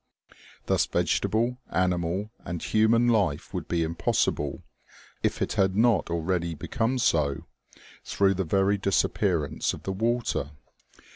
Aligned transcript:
Thus 0.65 0.87
vegetable, 0.87 1.59
animal 1.69 2.31
and 2.39 2.63
human 2.63 3.07
life 3.07 3.53
would 3.53 3.67
be 3.67 3.83
impossible, 3.83 4.63
if 5.21 5.43
it 5.43 5.53
had 5.53 5.75
not 5.75 6.09
already 6.09 6.55
become 6.55 6.97
so, 6.97 7.45
through 8.03 8.33
the 8.33 8.43
very 8.43 8.79
disappearance 8.79 9.75
of 9.75 9.83
the 9.83 9.93
water. 9.93 10.53